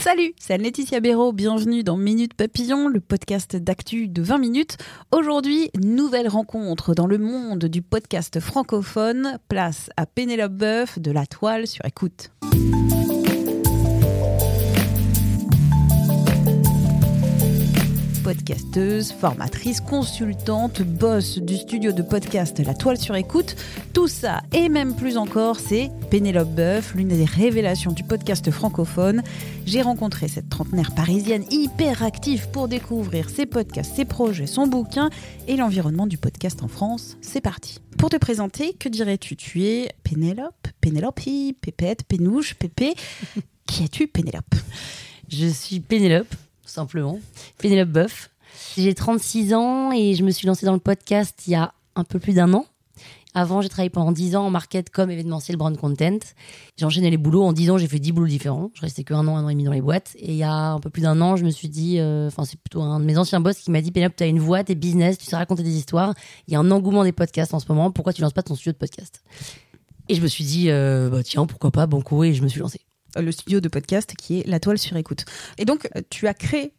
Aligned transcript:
Salut, 0.00 0.34
c'est 0.38 0.56
Laetitia 0.56 1.00
Béraud, 1.00 1.32
bienvenue 1.32 1.82
dans 1.82 1.96
Minute 1.96 2.34
Papillon, 2.34 2.86
le 2.86 3.00
podcast 3.00 3.56
d'actu 3.56 4.06
de 4.06 4.22
20 4.22 4.38
minutes. 4.38 4.76
Aujourd'hui, 5.10 5.68
nouvelle 5.82 6.28
rencontre 6.28 6.94
dans 6.94 7.08
le 7.08 7.18
monde 7.18 7.64
du 7.64 7.82
podcast 7.82 8.38
francophone, 8.38 9.40
place 9.48 9.90
à 9.96 10.06
Pénélope 10.06 10.52
Boeuf 10.52 11.00
de 11.00 11.10
La 11.10 11.26
Toile 11.26 11.66
sur 11.66 11.84
écoute. 11.86 12.30
Podcasteuse, 18.30 19.10
formatrice, 19.10 19.80
consultante, 19.80 20.82
boss 20.82 21.38
du 21.38 21.56
studio 21.56 21.90
de 21.90 22.00
podcast 22.00 22.64
La 22.64 22.74
Toile 22.74 22.96
sur 22.96 23.16
écoute. 23.16 23.56
Tout 23.92 24.06
ça 24.06 24.42
et 24.52 24.68
même 24.68 24.94
plus 24.94 25.16
encore, 25.16 25.58
c'est 25.58 25.90
Pénélope 26.12 26.54
Boeuf, 26.54 26.94
l'une 26.94 27.08
des 27.08 27.24
révélations 27.24 27.90
du 27.90 28.04
podcast 28.04 28.48
francophone. 28.52 29.24
J'ai 29.66 29.82
rencontré 29.82 30.28
cette 30.28 30.48
trentenaire 30.48 30.94
parisienne 30.94 31.44
hyper 31.50 32.04
active 32.04 32.48
pour 32.52 32.68
découvrir 32.68 33.28
ses 33.30 33.46
podcasts, 33.46 33.96
ses 33.96 34.04
projets, 34.04 34.46
son 34.46 34.68
bouquin 34.68 35.10
et 35.48 35.56
l'environnement 35.56 36.06
du 36.06 36.16
podcast 36.16 36.62
en 36.62 36.68
France. 36.68 37.16
C'est 37.22 37.40
parti. 37.40 37.80
Pour 37.98 38.10
te 38.10 38.16
présenter, 38.16 38.74
que 38.74 38.88
dirais-tu? 38.88 39.34
Tu 39.34 39.64
es 39.64 39.90
Pénélope, 40.04 40.68
Pénélope, 40.80 41.18
Pépette, 41.60 42.04
Pénouche, 42.04 42.54
Pépé. 42.54 42.94
Qui 43.66 43.82
es-tu, 43.82 44.06
Pénélope? 44.06 44.54
Je 45.28 45.48
suis 45.48 45.80
Pénélope 45.80 46.32
simplement. 46.70 47.18
Pénélope 47.58 47.90
Boeuf. 47.90 48.30
J'ai 48.76 48.94
36 48.94 49.54
ans 49.54 49.92
et 49.92 50.14
je 50.14 50.24
me 50.24 50.30
suis 50.30 50.46
lancée 50.46 50.66
dans 50.66 50.72
le 50.72 50.80
podcast 50.80 51.42
il 51.46 51.52
y 51.52 51.56
a 51.56 51.72
un 51.96 52.04
peu 52.04 52.18
plus 52.18 52.34
d'un 52.34 52.52
an. 52.54 52.66
Avant, 53.32 53.62
j'ai 53.62 53.68
travaillé 53.68 53.90
pendant 53.90 54.10
10 54.10 54.34
ans 54.34 54.46
en 54.46 54.50
market 54.50 54.90
comme 54.90 55.08
événementiel 55.08 55.56
brand 55.56 55.76
content. 55.76 56.18
J'ai 56.76 56.84
enchaîné 56.84 57.10
les 57.10 57.16
boulots. 57.16 57.44
En 57.44 57.52
10 57.52 57.70
ans, 57.70 57.78
j'ai 57.78 57.86
fait 57.86 58.00
10 58.00 58.10
boulots 58.10 58.26
différents. 58.26 58.72
Je 58.74 58.80
restais 58.80 59.04
que 59.04 59.14
un 59.14 59.26
an, 59.28 59.36
un 59.36 59.44
an 59.44 59.48
et 59.48 59.52
demi 59.52 59.64
dans 59.64 59.72
les 59.72 59.80
boîtes. 59.80 60.16
Et 60.18 60.32
il 60.32 60.36
y 60.36 60.42
a 60.42 60.52
un 60.52 60.80
peu 60.80 60.90
plus 60.90 61.02
d'un 61.02 61.20
an, 61.20 61.36
je 61.36 61.44
me 61.44 61.50
suis 61.50 61.68
dit, 61.68 62.00
euh, 62.00 62.26
enfin, 62.26 62.44
c'est 62.44 62.58
plutôt 62.58 62.82
un 62.82 62.98
de 62.98 63.04
mes 63.04 63.18
anciens 63.18 63.40
boss 63.40 63.58
qui 63.58 63.70
m'a 63.70 63.82
dit, 63.82 63.92
Pénélope, 63.92 64.16
tu 64.16 64.24
as 64.24 64.26
une 64.26 64.40
voix, 64.40 64.64
t'es 64.64 64.74
business, 64.74 65.16
tu 65.16 65.26
sais 65.26 65.36
raconter 65.36 65.62
des 65.62 65.76
histoires. 65.76 66.12
Il 66.48 66.52
y 66.52 66.56
a 66.56 66.60
un 66.60 66.70
engouement 66.72 67.04
des 67.04 67.12
podcasts 67.12 67.54
en 67.54 67.60
ce 67.60 67.66
moment. 67.68 67.92
Pourquoi 67.92 68.12
tu 68.12 68.20
lances 68.20 68.32
pas 68.32 68.42
ton 68.42 68.56
studio 68.56 68.72
de 68.72 68.78
podcast? 68.78 69.22
Et 70.08 70.16
je 70.16 70.22
me 70.22 70.26
suis 70.26 70.42
dit, 70.42 70.70
euh, 70.70 71.08
bah, 71.08 71.22
tiens, 71.22 71.46
pourquoi 71.46 71.70
pas, 71.70 71.86
banco, 71.86 72.24
et 72.24 72.34
je 72.34 72.42
me 72.42 72.48
suis 72.48 72.58
lancée 72.58 72.80
le 73.16 73.32
studio 73.32 73.60
de 73.60 73.68
podcast 73.68 74.14
qui 74.16 74.40
est 74.40 74.46
La 74.46 74.60
Toile 74.60 74.78
sur 74.78 74.96
écoute. 74.96 75.24
Et 75.58 75.64
donc, 75.64 75.88
euh, 75.96 76.02
tu 76.10 76.26
as 76.26 76.34
créé 76.34 76.72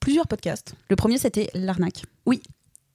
plusieurs 0.00 0.26
podcasts. 0.26 0.74
Le 0.88 0.96
premier, 0.96 1.18
c'était 1.18 1.50
L'Arnaque. 1.54 2.02
Oui, 2.26 2.42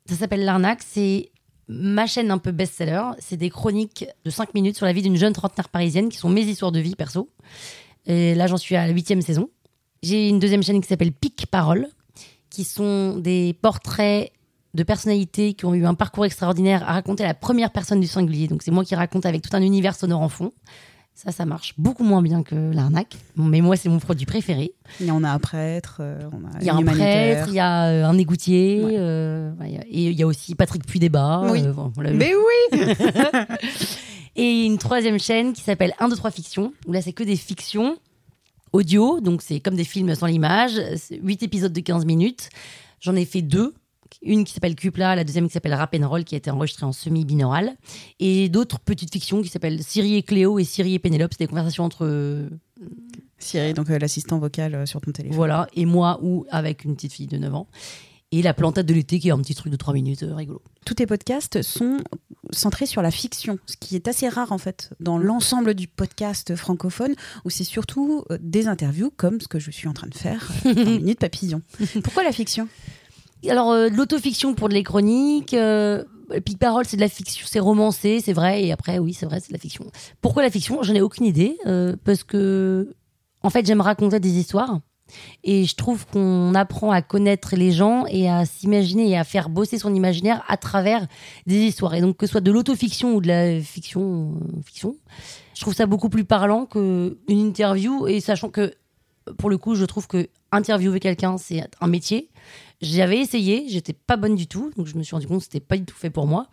ça 0.08 0.16
s'appelle 0.16 0.44
L'Arnaque. 0.44 0.81
C'est 0.86 1.31
ma 1.67 2.06
chaîne 2.06 2.31
un 2.31 2.38
peu 2.38 2.52
best-seller. 2.52 3.12
C'est 3.19 3.38
des 3.38 3.50
chroniques 3.50 4.06
de 4.25 4.30
5 4.30 4.53
minutes 4.53 4.78
sur 4.78 4.86
la 4.86 4.94
vie 4.94 5.02
d'une 5.02 5.17
jeune 5.17 5.34
trentenaire 5.34 5.69
parisienne 5.69 6.09
qui 6.09 6.17
sont 6.17 6.30
mes 6.30 6.42
histoires 6.42 6.72
de 6.72 6.80
vie 6.80 6.95
perso. 6.95 7.30
Et 8.06 8.36
là, 8.36 8.47
j'en 8.47 8.58
suis 8.58 8.75
à 8.75 8.88
la 8.88 8.94
huitième 8.94 9.22
saison. 9.22 9.50
J'ai 10.03 10.28
une 10.28 10.39
deuxième 10.39 10.64
chaîne 10.64 10.81
qui 10.81 10.88
s'appelle 10.88 11.12
Pic 11.12 11.45
Parole, 11.47 11.88
qui 12.50 12.64
sont 12.64 13.17
des 13.17 13.53
portraits 13.62 14.31
de 14.73 14.84
personnalités 14.84 15.53
qui 15.53 15.66
ont 15.66 15.73
eu 15.73 15.86
un 15.86 15.94
parcours 15.94 16.25
extraordinaire 16.25 16.88
à 16.88 16.94
raconter 16.94 17.23
à 17.23 17.28
la 17.28 17.34
première 17.34 17.72
personne 17.72 18.00
du 18.00 18.08
singulier. 18.08 18.47
Donc, 18.47 18.64
c'est 18.64 18.72
moi 18.72 18.84
qui 18.84 18.95
raconte 18.95 19.25
avec 19.25 19.42
tout 19.42 19.56
un 19.56 19.62
univers 19.62 19.95
sonore 19.95 20.22
en 20.22 20.30
fond. 20.30 20.52
Ça, 21.14 21.31
ça 21.31 21.45
marche 21.45 21.76
beaucoup 21.78 22.04
moins 22.04 22.22
bien 22.22 22.42
que 22.42 22.56
l'arnaque. 22.73 23.16
Mais 23.36 23.62
moi, 23.62 23.76
c'est 23.76 23.90
mon 23.90 24.00
produit 24.00 24.26
préféré. 24.26 24.73
Il 25.00 25.06
y 25.06 25.12
en 25.12 25.23
a 25.23 25.30
un 25.30 25.40
prêtre, 25.40 25.98
euh, 26.00 26.20
on 26.31 26.48
a 26.48 26.59
il 26.59 26.66
y 26.66 26.70
a 26.70 26.76
un 26.76 26.84
prêtre, 26.84 27.48
il 27.50 27.53
y 27.53 27.59
a 27.59 27.90
euh, 27.90 28.06
un 28.06 28.18
égoutier, 28.18 28.81
euh, 28.84 29.52
et 29.62 30.08
il 30.08 30.20
y 30.20 30.23
a 30.23 30.28
aussi 30.28 30.56
Patrick 30.56 30.86
Puy-Débat. 30.86 31.44
Oui. 31.52 31.64
Mais 32.14 32.34
oui 32.34 32.80
Et 34.36 34.66
une 34.66 34.78
troisième 34.78 35.20
chaîne 35.20 35.53
qui 35.53 35.62
s'appelle 35.62 35.94
1, 36.00 36.09
2, 36.09 36.16
3 36.16 36.31
Fiction, 36.31 36.73
où 36.88 36.94
là, 36.94 37.02
c'est 37.02 37.14
que 37.14 37.23
des 37.23 37.36
fictions 37.36 37.98
audio, 38.72 39.20
donc 39.20 39.42
c'est 39.42 39.59
comme 39.59 39.75
des 39.75 39.84
films 39.84 40.16
sans 40.16 40.28
l'image, 40.28 40.81
8 41.12 41.44
épisodes 41.44 41.73
de 41.73 41.81
15 41.81 42.06
minutes. 42.06 42.50
J'en 43.02 43.16
ai 43.16 43.25
fait 43.25 43.42
deux 43.42 43.73
une 44.22 44.44
qui 44.44 44.54
s'appelle 44.54 44.76
Cupla, 44.76 45.16
la 45.16 45.23
deuxième 45.23 45.48
qui 45.48 45.54
s'appelle 45.54 45.73
Rap 45.73 45.96
and 45.96 46.08
Roll, 46.08 46.24
qui 46.24 46.36
a 46.36 46.38
été 46.38 46.52
enregistrée 46.52 46.86
en 46.86 46.91
semi-binaural, 46.91 47.75
et 48.19 48.50
d'autres 48.50 48.80
petites 48.80 49.12
fictions 49.12 49.41
qui 49.41 49.50
s'appellent 49.50 49.84
Siri 49.84 50.16
et 50.16 50.24
Cléo 50.24 50.59
et 50.59 50.63
Siri 50.63 50.96
et 50.96 51.00
Pénélope. 51.00 51.31
C'est 51.34 51.44
des 51.44 51.47
conversations 51.47 51.84
entre 51.84 52.06
euh, 52.06 52.50
Siri, 53.40 53.74
donc 53.74 53.90
euh, 53.90 54.00
l'assistant 54.00 54.40
vocal 54.40 54.75
euh, 54.75 54.86
sur 54.86 55.02
ton 55.02 55.12
téléphone. 55.12 55.36
Voilà, 55.36 55.68
et 55.75 55.86
moi 55.86 56.19
ou 56.22 56.46
avec 56.50 56.86
une 56.86 56.96
petite 56.96 57.13
fille 57.13 57.28
de 57.28 57.38
9 57.38 57.53
ans. 57.53 57.68
Et 58.34 58.41
la 58.41 58.53
plantade 58.53 58.86
de 58.86 58.94
l'été 58.94 59.19
qui 59.19 59.28
est 59.28 59.31
un 59.31 59.40
petit 59.40 59.56
truc 59.56 59.74
de 59.74 59.78
3 59.78 59.94
minutes 59.94 60.24
rigolo. 60.25 60.62
Tous 60.86 60.94
tes 60.94 61.06
podcasts 61.06 61.62
sont 61.62 61.97
centrés 62.52 62.86
sur 62.86 63.02
la 63.02 63.12
fiction, 63.12 63.59
ce 63.66 63.75
qui 63.75 63.97
est 63.97 64.07
assez 64.07 64.30
rare 64.30 64.53
en 64.53 64.57
fait 64.57 64.91
dans 65.02 65.18
l'ensemble 65.18 65.74
du 65.74 65.90
podcast 65.90 66.56
francophone, 66.56 67.13
où 67.44 67.50
c'est 67.50 67.66
surtout 67.66 68.24
des 68.40 68.69
interviews 68.69 69.12
comme 69.18 69.41
ce 69.41 69.50
que 69.50 69.59
je 69.59 69.69
suis 69.69 69.90
en 69.90 69.94
train 69.94 70.07
de 70.07 70.16
faire 70.16 70.50
dans 70.63 70.74
Minute 70.86 71.19
Papillon. 71.19 71.62
Pourquoi 72.03 72.24
la 72.24 72.31
fiction? 72.31 72.69
Alors, 73.50 73.72
euh, 73.72 73.90
de 73.90 73.96
l'autofiction 73.96 74.53
pour 74.53 74.69
de 74.69 74.74
les 74.74 74.84
chroniques. 74.84 75.53
Euh, 75.53 76.03
Pic 76.46 76.57
Parole, 76.57 76.85
c'est 76.85 76.96
de 76.96 77.02
la 77.02 77.09
fiction, 77.09 77.46
c'est 77.50 77.59
romancé, 77.59 78.22
c'est 78.24 78.34
vrai. 78.34 78.63
Et 78.63 78.72
après, 78.72 79.00
oui, 79.00 79.13
c'est 79.13 79.25
vrai, 79.25 79.40
c'est 79.40 79.50
de 79.50 79.53
la 79.53 79.59
fiction. 79.59 79.85
Pourquoi 80.22 80.44
la 80.44 80.50
fiction? 80.50 80.81
Je 80.84 80.94
n'ai 80.94 81.02
aucune 81.02 81.25
idée. 81.25 81.57
Euh, 81.66 81.96
parce 82.03 82.24
que, 82.24 82.96
en 83.44 83.50
fait, 83.50 83.66
j'aime 83.66 83.81
raconter 83.81 84.19
des 84.19 84.38
histoires. 84.38 84.80
Et 85.44 85.66
je 85.66 85.75
trouve 85.75 86.06
qu'on 86.07 86.56
apprend 86.56 86.91
à 86.91 87.01
connaître 87.01 87.57
les 87.57 87.74
gens 87.74 88.06
et 88.07 88.30
à 88.30 88.46
s'imaginer 88.46 89.09
et 89.09 89.18
à 89.18 89.25
faire 89.25 89.50
bosser 89.50 89.78
son 89.78 89.94
imaginaire 89.94 90.41
à 90.47 90.56
travers 90.56 91.06
des 91.47 91.57
histoires. 91.57 91.96
Et 91.96 92.01
donc, 92.01 92.16
que 92.16 92.25
ce 92.25 92.31
soit 92.31 92.41
de 92.41 92.51
l'autofiction 92.51 93.16
ou 93.16 93.22
de 93.22 93.28
la 93.28 93.59
fiction, 93.59 94.35
euh, 94.35 94.62
fiction, 94.63 94.96
je 95.53 95.62
trouve 95.62 95.74
ça 95.74 95.85
beaucoup 95.85 96.07
plus 96.07 96.24
parlant 96.24 96.66
qu'une 96.66 97.18
interview. 97.28 98.07
Et 98.07 98.22
sachant 98.22 98.50
que, 98.50 98.74
pour 99.38 99.50
le 99.50 99.57
coup, 99.57 99.75
je 99.75 99.84
trouve 99.84 100.07
que 100.07 100.30
interviewer 100.53 101.01
quelqu'un, 101.01 101.38
c'est 101.38 101.68
un 101.81 101.88
métier. 101.88 102.30
J'avais 102.81 103.19
essayé, 103.19 103.66
j'étais 103.68 103.94
pas 103.94 104.18
bonne 104.18 104.36
du 104.36 104.47
tout, 104.47 104.72
donc 104.75 104.88
je 104.88 104.97
me 104.97 105.03
suis 105.03 105.14
rendu 105.14 105.28
compte 105.28 105.40
que 105.40 105.44
c'était 105.46 105.59
pas 105.59 105.78
du 105.78 105.86
tout 105.86 105.96
fait 105.96 106.09
pour 106.09 106.28
moi. 106.28 106.47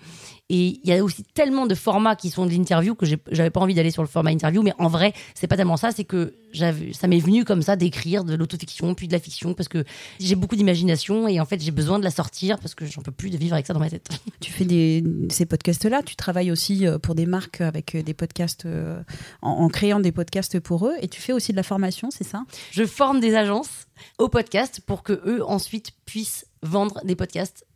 Et 0.51 0.81
il 0.83 0.89
y 0.89 0.93
a 0.93 1.03
aussi 1.03 1.25
tellement 1.35 1.67
de 1.67 1.75
formats 1.75 2.17
qui 2.17 2.31
sont 2.31 2.47
de 2.47 2.51
l'interview 2.51 2.95
que 2.95 3.07
j'avais 3.07 3.51
pas 3.51 3.61
envie 3.61 3.75
d'aller 3.75 3.91
sur 3.91 4.03
le 4.03 4.09
format 4.09 4.31
interview, 4.31 4.63
mais 4.63 4.73
en 4.79 4.89
vrai, 4.89 5.13
c'est 5.35 5.47
pas 5.47 5.57
tellement 5.57 5.77
ça, 5.77 5.91
c'est 5.91 6.05
que 6.05 6.35
ça 6.55 7.09
m'est 7.09 7.19
venu 7.19 7.45
comme 7.45 7.63
ça 7.63 7.77
d'écrire 7.77 8.25
de 8.25 8.35
l'autofiction 8.35 8.95
puis 8.95 9.07
de 9.07 9.13
la 9.13 9.19
fiction 9.19 9.55
parce 9.55 9.69
que 9.69 9.85
j'ai 10.19 10.35
beaucoup 10.35 10.57
d'imagination 10.57 11.29
et 11.29 11.41
en 11.41 11.45
fait 11.45 11.61
j'ai 11.61 11.71
besoin 11.71 11.99
de 11.99 12.05
la 12.05 12.11
sortir 12.11 12.59
parce 12.59 12.75
que 12.75 12.87
j'en 12.87 13.03
peux 13.03 13.13
plus 13.13 13.31
de 13.31 13.37
vivre 13.37 13.53
avec 13.53 13.67
ça 13.67 13.75
dans 13.75 13.81
ma 13.81 13.91
tête. 13.91 14.09
Tu 14.41 14.53
fais 14.53 14.65
des, 14.65 15.05
ces 15.31 15.47
podcasts-là, 15.47 16.03
tu 16.03 16.15
travailles 16.15 16.51
aussi 16.51 16.87
euh, 16.87 16.99
pour 16.99 17.15
des 17.15 17.27
marques 17.27 17.61
avec 17.61 17.95
euh, 17.95 18.03
des 18.03 18.15
podcasts 18.15 18.67
euh, 18.67 19.03
en, 19.43 19.51
en 19.51 19.69
créant 19.69 20.01
des 20.01 20.13
podcasts 20.13 20.61
pour 20.61 20.87
eux 20.87 20.95
et 21.01 21.09
tu 21.09 21.21
fais 21.21 21.33
aussi 21.33 21.51
de 21.53 21.57
la 21.57 21.63
formation, 21.65 22.11
c'est 22.11 22.25
ça? 22.25 22.45
Je 22.71 22.85
forme 22.85 23.21
des 23.21 23.35
agences 23.35 23.89
au 24.19 24.29
podcast 24.29 24.81
pour 24.87 25.03
que 25.03 25.21
eux 25.27 25.45
ensuite 25.45 25.91
puissent 26.07 26.18
vendre 26.63 27.01
des 27.05 27.17
podcasts 27.17 27.67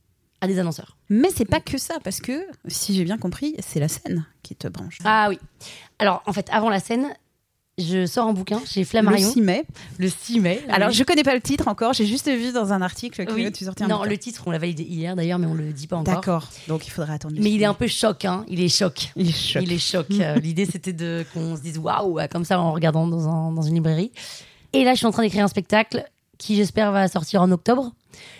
à 0.40 0.46
des 0.46 0.58
annonceurs. 0.58 0.96
Mais 1.08 1.28
c'est 1.34 1.44
pas 1.44 1.60
que 1.60 1.78
ça, 1.78 1.98
parce 2.02 2.20
que, 2.20 2.44
si 2.66 2.94
j'ai 2.94 3.04
bien 3.04 3.18
compris, 3.18 3.54
c'est 3.60 3.78
la 3.78 3.88
scène 3.88 4.26
qui 4.42 4.56
te 4.56 4.66
branche. 4.66 4.98
Ah 5.04 5.26
oui. 5.28 5.38
Alors, 5.98 6.22
en 6.26 6.32
fait, 6.32 6.48
avant 6.50 6.68
la 6.68 6.80
scène, 6.80 7.14
je 7.78 8.06
sors 8.06 8.26
un 8.26 8.32
bouquin 8.32 8.60
chez 8.66 8.84
Flammarion. 8.84 9.28
Le 9.28 9.32
6 9.32 9.40
mai. 9.40 9.64
Le 9.98 10.08
6 10.08 10.40
mai. 10.40 10.62
Alors, 10.68 10.90
je 10.90 11.04
connais 11.04 11.22
pas 11.22 11.34
le 11.34 11.40
titre 11.40 11.68
encore, 11.68 11.92
j'ai 11.92 12.06
juste 12.06 12.28
vu 12.28 12.52
dans 12.52 12.72
un 12.72 12.82
article 12.82 13.24
que 13.24 13.48
tu 13.50 13.64
sortais 13.64 13.84
un 13.84 13.88
Non, 13.88 14.04
le 14.04 14.18
titre, 14.18 14.42
on 14.46 14.50
l'a 14.50 14.58
validé 14.58 14.82
hier 14.82 15.14
d'ailleurs, 15.14 15.38
mais 15.38 15.46
on 15.46 15.54
le 15.54 15.72
dit 15.72 15.86
pas 15.86 15.96
encore. 15.96 16.14
D'accord, 16.14 16.48
donc 16.66 16.86
il 16.86 16.90
faudrait 16.90 17.14
attendre. 17.14 17.36
Mais 17.38 17.52
il 17.52 17.62
est 17.62 17.66
un 17.66 17.74
peu 17.74 17.86
choc, 17.86 18.24
hein. 18.24 18.44
Il 18.48 18.60
est 18.60 18.68
choc. 18.68 19.12
Il 19.16 19.28
est 19.28 19.32
choc. 19.32 19.62
Il 19.62 19.72
est 19.72 19.78
choc. 19.78 20.06
Euh, 20.22 20.36
l'idée, 20.36 20.66
c'était 20.66 20.92
de 20.92 21.24
qu'on 21.32 21.56
se 21.56 21.62
dise 21.62 21.78
waouh, 21.78 22.20
comme 22.30 22.44
ça, 22.44 22.60
en 22.60 22.72
regardant 22.72 23.08
dans, 23.08 23.50
dans 23.50 23.62
une 23.62 23.74
librairie. 23.74 24.12
Et 24.72 24.84
là, 24.84 24.92
je 24.92 24.98
suis 24.98 25.06
en 25.06 25.10
train 25.10 25.22
d'écrire 25.22 25.44
un 25.44 25.48
spectacle 25.48 26.04
qui 26.38 26.56
j'espère 26.56 26.92
va 26.92 27.08
sortir 27.08 27.42
en 27.42 27.50
octobre. 27.50 27.92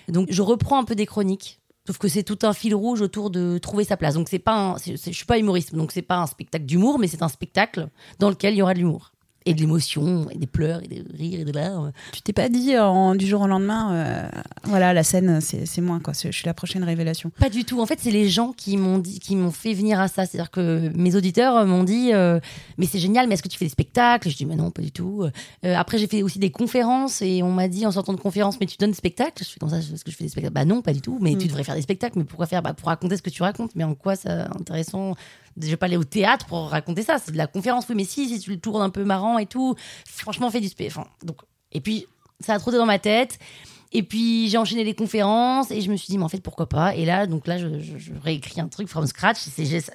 Donc 0.09 0.29
je 0.31 0.43
reprends 0.43 0.79
un 0.79 0.85
peu 0.85 0.95
des 0.95 1.07
chroniques. 1.07 1.61
Sauf 1.87 1.99
que 1.99 2.07
c'est 2.07 2.23
tout 2.23 2.39
un 2.43 2.53
fil 2.53 2.75
rouge 2.75 3.01
autour 3.01 3.31
de 3.31 3.59
trouver 3.59 3.83
sa 3.83 3.97
place. 3.97 4.15
Donc 4.15 4.29
c'est 4.29 4.39
pas, 4.39 4.77
je 4.87 4.95
suis 4.95 5.27
pas 5.27 5.39
humoriste, 5.39 5.75
donc 5.75 5.91
c'est 5.91 6.03
pas 6.03 6.19
un 6.19 6.27
spectacle 6.27 6.65
d'humour, 6.65 6.99
mais 7.01 7.09
c'est 7.09 7.23
un 7.23 7.29
spectacle 7.29 7.89
dans 8.21 8.31
lequel 8.31 8.55
il 8.55 8.59
y 8.59 8.63
aura 8.63 8.75
de 8.75 8.79
l'humour 8.79 9.12
et 9.47 9.55
de 9.55 9.61
l'émotion, 9.61 10.29
et 10.31 10.39
des 10.39 10.47
pleurs, 10.47 10.83
et 10.83 10.89
des 10.89 11.03
rires, 11.15 11.41
et 11.41 11.45
des 11.45 11.53
larmes. 11.53 11.93
Tu 12.13 12.23
t'es 12.23 12.33
pas 12.33 12.49
dit 12.49 12.75
euh, 12.75 13.15
du 13.15 13.27
jour 13.27 13.43
au 13.43 13.47
lendemain, 13.47 13.93
euh, 13.93 14.29
voilà, 14.65 14.93
la 14.93 15.03
scène, 15.03 15.41
c'est 15.41 15.81
moi, 15.81 16.01
quoi. 16.03 16.13
Je 16.13 16.31
suis 16.31 16.47
la 16.47 16.55
prochaine 16.55 16.85
révélation. 16.85 17.31
Pas 17.39 17.51
du 17.51 17.65
tout. 17.65 17.81
En 17.81 17.87
fait, 17.87 17.99
c'est 18.01 18.11
les 18.11 18.29
gens 18.29 18.53
qui 18.53 18.77
m'ont 18.77 18.99
dit, 18.99 19.21
qui 19.21 19.37
m'ont 19.37 19.51
fait 19.51 19.75
venir 19.75 20.01
à 20.01 20.09
ça. 20.09 20.27
C'est-à-dire 20.27 20.51
que 20.51 20.91
mes 20.95 21.17
auditeurs 21.17 21.67
m'ont 21.67 21.85
dit, 21.85 22.13
euh, 22.13 22.41
mais 22.79 22.87
c'est 22.87 22.99
génial, 22.99 23.27
mais 23.29 23.35
est-ce 23.35 23.43
que 23.43 23.49
tu 23.49 23.59
fais 23.59 23.65
des 23.65 23.71
spectacles? 23.71 24.29
Je 24.31 24.37
dis, 24.37 24.47
mais 24.47 24.57
non, 24.57 24.71
pas 24.71 24.83
du 24.83 24.93
tout. 24.93 25.25
après, 25.63 25.99
j'ai 25.99 26.07
fait 26.07 26.23
aussi 26.23 26.39
des 26.39 26.51
conférences 26.51 27.23
et 27.23 27.43
on 27.43 27.51
m'a 27.51 27.69
dit 27.69 27.87
en 27.87 27.93
sortant 27.93 28.13
de 28.13 28.21
conférence, 28.21 28.59
mais 28.61 28.67
tu 28.67 28.77
donnes 28.77 28.91
des 28.91 28.97
spectacles? 28.97 29.45
Je 29.45 29.51
fais 29.51 29.59
comme 29.59 29.71
ça, 29.71 29.79
est-ce 29.79 30.05
que 30.05 30.11
je 30.11 30.17
fais 30.17 30.25
des 30.25 30.31
spectacles? 30.31 30.55
Bah 30.55 30.65
non, 30.65 30.83
pas 30.83 30.93
du 30.93 31.01
tout. 31.01 31.19
Mais 31.21 31.33
tu 31.33 31.45
mm. 31.45 31.49
devrais 31.49 31.65
faire 31.65 31.75
des 31.75 31.83
spectacles. 31.83 32.19
Mais 32.19 32.25
pourquoi 32.25 32.47
faire? 32.47 32.63
Bah 32.63 32.75
pour 32.75 32.89
raconter 32.89 33.17
ce 33.17 33.23
que 33.23 33.31
tu 33.31 33.43
racontes. 33.43 33.73
Mais 33.75 33.85
en 33.85 33.95
quoi 33.95 34.17
c'est 34.17 34.31
intéressant? 34.31 35.15
Je 35.61 35.69
vais 35.69 35.77
pas 35.77 35.87
aller 35.87 35.97
au 35.97 36.05
théâtre 36.05 36.47
pour 36.47 36.71
raconter 36.71 37.03
ça. 37.03 37.19
C'est 37.19 37.33
de 37.33 37.37
la 37.37 37.47
conférence. 37.47 37.87
Oui, 37.89 37.95
mais 37.95 38.05
si, 38.05 38.29
si 38.29 38.39
tu 38.41 38.51
le 38.51 38.61
tournes 38.61 38.83
un 38.83 38.91
peu 38.91 39.05
marrant 39.05 39.39
et 39.39 39.47
tout, 39.47 39.75
franchement, 40.07 40.51
fais 40.51 40.61
du 40.61 40.69
spé. 40.69 40.89
Donc, 41.23 41.39
et 41.73 41.81
puis, 41.81 42.07
ça 42.41 42.55
a 42.55 42.59
trotté 42.59 42.77
dans 42.77 42.87
ma 42.87 42.99
tête. 42.99 43.39
Et 43.93 44.03
puis, 44.03 44.49
j'ai 44.49 44.57
enchaîné 44.57 44.85
les 44.85 44.95
conférences 44.95 45.71
et 45.71 45.83
je 45.83 45.91
me 45.91 45.97
suis 45.97 46.07
dit, 46.07 46.17
mais 46.17 46.25
en 46.25 46.29
fait, 46.29 46.41
pourquoi 46.41 46.69
pas? 46.69 46.95
Et 46.95 47.05
là, 47.05 47.27
donc 47.27 47.47
là, 47.47 47.59
je, 47.59 48.13
réécris 48.23 48.61
un 48.61 48.69
truc 48.69 48.89
from 48.89 49.07
scratch. 49.07 49.39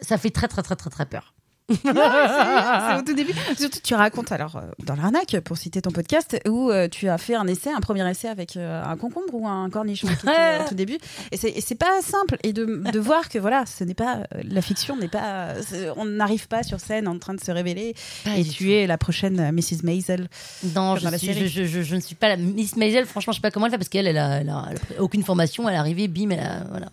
ça 0.02 0.18
fait 0.18 0.30
très, 0.30 0.48
très, 0.48 0.62
très, 0.62 0.76
très, 0.76 0.90
très 0.90 1.06
peur. 1.06 1.34
C'est 1.70 2.98
au 2.98 3.02
tout 3.06 3.14
début. 3.14 3.34
Surtout, 3.58 3.80
tu 3.84 3.94
racontes 3.96 4.32
alors 4.32 4.56
euh, 4.58 4.62
dans 4.86 4.96
l'arnaque, 4.96 5.40
pour 5.44 5.58
citer 5.58 5.82
ton 5.82 5.92
podcast, 5.92 6.40
où 6.48 6.70
euh, 6.72 6.88
tu 6.88 7.10
as 7.10 7.18
fait 7.18 7.36
un 7.36 7.48
essai, 7.48 7.72
un 7.72 7.80
premier 7.82 8.10
essai 8.10 8.28
avec 8.28 8.56
euh, 8.58 8.84
un 8.84 8.96
concombre 8.98 9.34
ou 9.34 9.48
un 9.48 9.70
cornichon 9.70 10.08
au 10.08 10.66
tout 10.70 10.76
début. 10.76 10.98
Et 11.32 11.38
c'est 11.38 11.76
pas 11.76 12.02
simple. 12.02 12.38
Et 12.44 12.54
de, 12.54 12.66
de 12.92 13.00
voir 13.00 13.30
que 13.30 13.40
voilà, 13.40 13.66
ce 13.66 13.84
n'est 13.84 13.94
pas 13.94 14.24
la 14.44 14.62
fiction, 14.62 14.96
n'est 14.98 15.08
pas, 15.08 15.54
on 15.96 16.06
n'arrive 16.06 16.48
pas 16.48 16.64
sur 16.64 16.80
scène 16.80 17.08
en 17.08 17.18
train 17.20 17.34
de 17.34 17.42
se 17.42 17.52
révéler. 17.52 17.96
Pas 18.24 18.38
et 18.38 18.44
tu 18.44 18.74
es 18.74 18.88
la 18.88 18.98
prochaine 18.98 19.52
Mrs. 19.52 19.84
Maisel. 19.84 20.30
Non, 20.76 20.96
je, 20.96 21.08
suis- 21.18 21.96
ne 21.96 22.00
suis 22.00 22.16
pas 22.16 22.30
la 22.30 22.38
Miss 22.38 22.76
Maisel. 22.78 23.06
Franchement, 23.06 23.34
je 23.34 23.38
sais 23.38 23.42
pas 23.42 23.52
comment 23.52 23.66
elle 23.66 23.72
fait 23.72 23.78
parce 23.78 23.90
qu'elle, 23.90 24.08
elle 24.08 24.18
a, 24.18 24.40
elle 24.42 24.50
a- 24.50 24.66
elle 24.70 24.78
a 24.78 24.80
pris 24.80 24.96
aucune 25.00 25.24
formation. 25.24 25.68
Elle 25.68 25.76
est 25.76 25.80
arrivée, 25.80 26.08
bim, 26.08 26.30
elle 26.32 26.40
a, 26.40 26.64
voilà. 26.70 26.88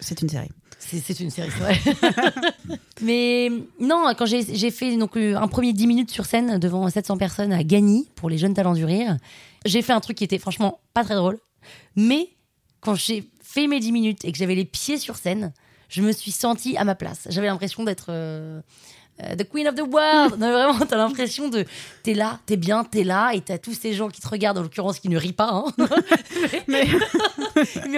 C'est 0.00 0.20
une 0.22 0.28
série. 0.28 0.50
C'est 0.78 1.20
une 1.20 1.30
série, 1.30 1.50
c'est 1.50 1.60
vrai. 1.62 1.78
Mais 3.00 3.50
non, 3.80 4.04
quand 4.16 4.26
j'ai 4.26 4.70
fait 4.70 4.96
donc 4.96 5.16
euh, 5.16 5.34
un 5.36 5.48
premier 5.48 5.72
10 5.72 5.86
minutes 5.86 6.10
sur 6.10 6.26
scène 6.26 6.58
devant 6.58 6.88
700 6.88 7.16
personnes 7.16 7.52
à 7.52 7.64
Gagny 7.64 8.08
pour 8.16 8.28
les 8.28 8.36
jeunes 8.38 8.54
talents 8.54 8.74
du 8.74 8.84
rire, 8.84 9.16
j'ai 9.64 9.80
fait 9.82 9.92
un 9.92 10.00
truc 10.00 10.18
qui 10.18 10.24
était 10.24 10.38
franchement 10.38 10.80
pas 10.92 11.02
très 11.04 11.14
drôle. 11.14 11.38
Mais 11.96 12.28
quand 12.80 12.94
j'ai 12.94 13.30
fait 13.42 13.66
mes 13.66 13.80
10 13.80 13.92
minutes 13.92 14.24
et 14.24 14.32
que 14.32 14.36
j'avais 14.38 14.54
les 14.54 14.66
pieds 14.66 14.98
sur 14.98 15.16
scène, 15.16 15.52
je 15.88 16.02
me 16.02 16.12
suis 16.12 16.32
sentie 16.32 16.76
à 16.76 16.84
ma 16.84 16.94
place. 16.94 17.26
J'avais 17.30 17.46
l'impression 17.46 17.84
d'être 17.84 18.06
euh, 18.10 18.60
euh, 19.22 19.36
the 19.36 19.48
queen 19.48 19.66
of 19.68 19.74
the 19.76 19.82
world. 19.88 20.32
Non, 20.38 20.46
mais 20.48 20.52
vraiment, 20.52 20.78
t'as 20.86 20.96
l'impression 20.96 21.48
de 21.48 21.64
t'es 22.02 22.14
là, 22.14 22.40
t'es 22.46 22.56
bien, 22.56 22.84
t'es 22.84 23.04
là, 23.04 23.30
et 23.32 23.40
t'as 23.40 23.58
tous 23.58 23.74
ces 23.74 23.94
gens 23.94 24.08
qui 24.08 24.20
te 24.20 24.28
regardent, 24.28 24.58
en 24.58 24.62
l'occurrence 24.62 24.98
qui 24.98 25.08
ne 25.08 25.16
rient 25.16 25.32
pas. 25.32 25.50
hein. 25.50 25.64
Mais 26.68 26.84
Mais 26.84 26.86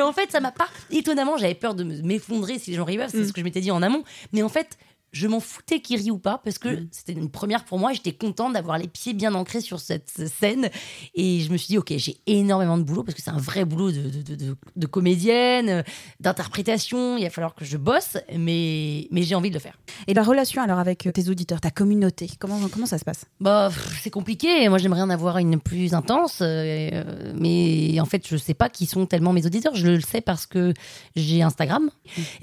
en 0.03 0.13
fait, 0.13 0.31
ça 0.33 0.41
m'a 0.41 0.53
pas. 0.53 0.69
Étonnamment, 0.91 1.37
j'avais 1.37 1.55
peur 1.55 1.75
de 1.75 1.85
me- 1.85 2.03
m'effondrer 2.03 2.59
si 2.59 2.71
les 2.71 2.77
gens 2.77 2.85
riaient, 2.85 3.09
c'est 3.09 3.19
Mm. 3.19 3.27
ce 3.29 3.33
que 3.33 3.41
je 3.41 3.45
m'étais 3.45 3.61
dit 3.61 3.71
en 3.71 3.83
amont. 3.83 4.05
Mais 4.33 4.43
en 4.43 4.49
fait, 4.49 4.79
je 5.17 5.27
m'en 5.29 5.41
foutais 5.41 5.81
qu'ils 5.81 5.99
rient 6.01 6.11
ou 6.11 6.19
pas 6.19 6.39
parce 6.45 6.59
que 6.59 6.69
Mm. 6.69 6.89
c'était 6.91 7.13
une 7.13 7.31
première 7.31 7.65
pour 7.65 7.79
moi. 7.79 7.93
et 7.93 7.95
J'étais 7.95 8.13
contente 8.13 8.53
d'avoir 8.53 8.77
les 8.79 8.89
pieds 8.89 9.15
bien 9.15 9.35
ancrés 9.35 9.61
sur 9.61 9.81
cette 9.81 10.11
scène. 10.39 10.69
Et 11.15 11.41
je 11.41 11.51
me 11.51 11.57
suis 11.57 11.69
dit, 11.69 11.79
OK, 11.79 11.93
j'ai 11.97 12.17
énormément 12.27 12.77
de 12.79 12.83
boulot 12.83 13.03
parce 13.03 13.15
que 13.15 13.23
c'est 13.23 13.31
un 13.31 13.39
vrai 13.39 13.65
boulot 13.65 13.91
de, 13.93 14.03
de, 14.03 14.23
de- 14.23 14.35
de- 14.35 14.57
de 14.77 14.87
comédienne, 14.87 15.85
d'interprétation. 16.21 17.17
Il 17.17 17.25
va 17.25 17.31
falloir 17.31 17.55
que 17.55 17.65
je 17.65 17.77
bosse, 17.77 18.17
mais, 18.37 19.09
mais 19.11 19.23
j'ai 19.23 19.35
envie 19.35 19.49
de 19.51 19.55
le 19.55 19.61
faire. 19.61 19.79
et 20.07 20.15
la 20.15 20.23
relation 20.23 20.63
alors 20.63 20.79
avec 20.79 21.07
euh, 21.07 21.13
tes 21.13 21.29
auditeurs, 21.29 21.61
ta 21.61 21.71
communauté, 21.71 22.29
comment 22.39 22.59
comment 22.69 22.87
ça 22.87 22.99
se 22.99 23.05
passe? 23.05 23.25
Bah, 23.41 23.71
c'est 24.03 24.11
compliqué. 24.11 24.69
Moi, 24.69 24.79
j'aimerais 24.79 25.03
en 25.03 25.11
avoir 25.11 25.39
une 25.39 25.59
plus 25.61 25.95
intense, 25.95 26.39
euh, 26.43 27.33
mais 27.35 27.99
en 28.01 28.05
fait, 28.05 28.27
je 28.27 28.37
sais 28.37 28.55
pas 28.55 28.69
qui 28.69 28.87
sont 28.87 29.07
tellement 29.07 29.33
mes 29.33 29.47
auditeurs. 29.47 29.75
Je 29.75 29.87
le 29.87 30.01
sais 30.01 30.21
parce 30.21 30.47
que 30.47 30.75
j'ai 31.15 31.43
Instagram. 31.43 31.91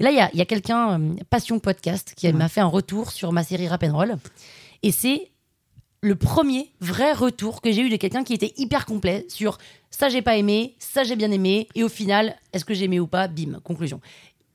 Et 0.00 0.02
là, 0.02 0.10
il 0.10 0.16
y 0.16 0.20
a, 0.20 0.30
y 0.34 0.40
a 0.40 0.44
quelqu'un, 0.46 1.00
euh, 1.00 1.14
Passion 1.30 1.58
Podcast, 1.58 2.14
qui 2.16 2.26
Ouais. 2.26 2.32
m'a 2.32 2.48
fait 2.48 2.60
un 2.64 2.68
retour 2.68 3.10
sur 3.12 3.32
ma 3.32 3.44
série 3.44 3.68
Rap 3.68 3.82
and 3.84 3.96
Roll. 3.96 4.16
Et 4.82 4.92
c'est 4.92 5.30
le 6.00 6.16
premier 6.16 6.70
vrai 6.80 7.12
retour 7.12 7.62
que 7.62 7.72
j'ai 7.72 7.82
eu 7.82 7.88
de 7.88 7.96
quelqu'un 7.96 8.24
qui 8.24 8.34
était 8.34 8.52
hyper 8.56 8.84
complet 8.84 9.24
sur 9.28 9.58
ça 9.90 10.08
j'ai 10.08 10.22
pas 10.22 10.36
aimé, 10.36 10.74
ça 10.78 11.04
j'ai 11.04 11.16
bien 11.16 11.30
aimé, 11.30 11.68
et 11.74 11.84
au 11.84 11.88
final, 11.88 12.36
est-ce 12.52 12.64
que 12.64 12.74
j'ai 12.74 12.84
aimé 12.84 13.00
ou 13.00 13.06
pas? 13.06 13.28
Bim, 13.28 13.60
conclusion. 13.62 14.00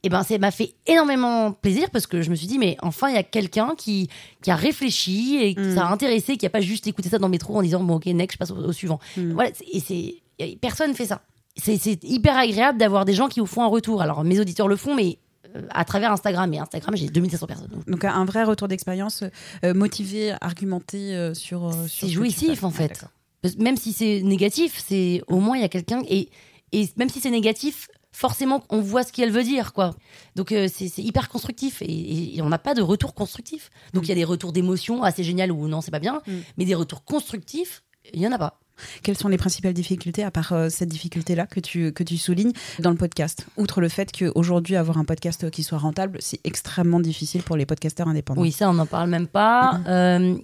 Et 0.04 0.10
ben, 0.10 0.24
ça 0.24 0.38
m'a 0.38 0.52
fait 0.52 0.76
énormément 0.86 1.52
plaisir 1.52 1.90
parce 1.92 2.08
que 2.08 2.22
je 2.22 2.30
me 2.30 2.36
suis 2.36 2.48
dit, 2.48 2.58
mais 2.58 2.78
enfin, 2.82 3.10
il 3.10 3.16
y 3.16 3.18
a 3.18 3.24
quelqu'un 3.24 3.74
qui, 3.78 4.10
qui 4.42 4.52
a 4.52 4.56
réfléchi 4.56 5.38
et 5.42 5.56
qui 5.56 5.62
Mm. 5.62 5.76
ça 5.76 5.88
a 5.88 5.92
intéressé, 5.92 6.38
qui 6.38 6.46
a 6.46 6.50
pas 6.50 6.62
juste 6.62 6.88
écouté 6.88 7.10
ça 7.10 7.20
dans 7.20 7.28
le 7.28 7.32
métro 7.32 7.58
en 7.58 7.62
disant, 7.62 7.84
bon, 7.84 7.96
ok, 7.96 8.06
next, 8.08 8.36
je 8.36 8.38
passe 8.38 8.52
au, 8.52 8.58
au 8.58 8.72
suivant. 8.72 9.00
Mm. 9.18 9.34
Voilà, 9.34 9.52
et 9.72 9.80
c'est, 9.80 10.56
personne 10.62 10.94
fait 10.94 11.06
ça. 11.06 11.22
C'est, 11.58 12.04
hyper 12.04 12.38
agréable 12.38 12.78
d'avoir 12.78 13.04
des 13.04 13.14
gens 13.14 13.28
qui 13.28 13.42
vous 13.42 13.46
font 13.46 13.64
un 13.64 13.68
retour. 13.68 14.02
Alors, 14.02 14.24
mes 14.24 14.40
auditeurs 14.40 14.70
le 14.70 14.78
font, 14.78 14.96
mais 14.96 15.18
à 15.72 15.86
travers 15.86 16.12
Instagram. 16.12 16.54
Et 16.54 16.60
Instagram, 16.60 16.96
j'ai 16.96 17.08
2500 17.10 17.48
personnes. 17.48 17.68
Donc, 17.70 17.88
Donc 17.90 18.04
un 18.06 18.26
vrai 18.26 18.44
retour 18.44 18.68
d'expérience 18.68 19.24
euh, 19.64 19.74
motivé, 19.74 20.34
argumenté 20.42 21.16
euh, 21.16 21.34
sur. 21.34 21.66
euh, 21.68 21.88
sur 21.88 22.08
c'est 22.08 22.14
jouissif 22.14 22.64
en 22.64 22.70
Ah, 22.70 22.72
fait. 22.72 23.06
Parce- 23.42 23.58
Même 23.58 23.78
si 23.78 23.94
c'est 23.94 24.22
négatif, 24.22 24.84
c'est 24.86 25.22
au 25.28 25.40
moins 25.40 25.58
il 25.58 25.62
y 25.62 25.66
a 25.66 25.70
quelqu'un 25.70 26.02
et 26.10 26.30
et 26.72 26.88
même 26.98 27.10
si 27.10 27.20
c'est 27.20 27.32
négatif, 27.32 27.88
forcément 28.12 28.64
on 28.70 28.80
voit 28.82 29.04
ce 29.04 29.12
qu'elle 29.12 29.32
veut 29.32 29.44
dire 29.44 29.74
quoi. 29.74 29.96
Donc 30.36 30.52
euh, 30.52 30.68
c'est 30.72 30.98
hyper 31.00 31.30
constructif 31.30 31.82
et, 31.82 32.40
on 32.44 32.50
n'a 32.50 32.60
pas 32.60 32.74
de 32.76 32.82
retour 32.82 33.14
constructif. 33.16 33.72
Donc 33.94 34.04
il 34.06 34.10
y 34.10 34.12
a 34.12 34.16
des 34.16 34.24
retours 34.26 34.52
d'émotion 34.54 35.04
assez 35.04 35.24
génial 35.24 35.52
ou 35.52 35.68
non 35.68 35.82
c'est 35.82 35.90
pas 35.92 36.00
bien, 36.00 36.22
Mm. 36.28 36.32
mais 36.58 36.66
des 36.66 36.76
retours 36.76 37.04
constructifs 37.06 37.82
il 38.14 38.22
y 38.22 38.28
en 38.28 38.32
a 38.32 38.38
pas. 38.38 38.60
Quelles 39.04 39.18
sont 39.18 39.28
les 39.28 39.38
principales 39.38 39.74
difficultés, 39.74 40.24
à 40.24 40.32
part 40.32 40.54
euh, 40.54 40.70
cette 40.70 40.90
difficulté-là 40.90 41.48
que 41.48 41.60
tu, 41.60 41.92
que 41.92 42.04
tu 42.04 42.18
soulignes 42.18 42.54
dans 42.80 42.92
le 42.92 42.96
podcast? 42.96 43.46
Outre 43.58 43.82
le 43.82 43.90
fait 43.90 44.12
qu'aujourd'hui, 44.12 44.76
avoir 44.76 44.98
un 44.98 45.06
podcast 45.06 45.50
qui 45.50 45.64
soit 45.64 45.78
rentable, 45.78 46.18
c'est 46.22 46.40
extrêmement 46.44 47.00
difficile 47.00 47.44
pour 47.44 47.58
les 47.58 47.66
podcasteurs 47.66 48.08
indépendants. 48.08 48.42
Oui, 48.42 48.52
ça, 48.52 48.70
on 48.70 48.74
n'en 48.74 48.86
parle 48.86 49.10
même 49.10 49.28
pas. 49.28 49.82
Euh, 49.88 50.38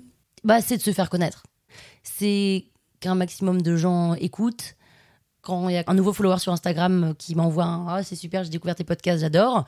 bah, 0.44 0.62
c'est 0.62 0.78
de 0.78 0.82
se 0.82 0.92
faire 0.92 1.10
connaître. 1.10 1.44
C'est 2.04 2.66
qu'un 3.00 3.16
maximum 3.16 3.62
de 3.62 3.76
gens 3.76 4.14
écoutent. 4.16 4.76
Quand 5.42 5.70
il 5.70 5.76
y 5.76 5.78
a 5.78 5.84
un 5.86 5.94
nouveau 5.94 6.12
follower 6.12 6.40
sur 6.40 6.52
Instagram 6.52 7.14
qui 7.18 7.36
m'envoie 7.36 7.66
un 7.66 7.88
Ah, 7.88 8.04
c'est 8.04 8.16
super, 8.16 8.44
j'ai 8.44 8.50
découvert 8.50 8.76
tes 8.76 8.84
podcasts, 8.84 9.22
j'adore. 9.22 9.66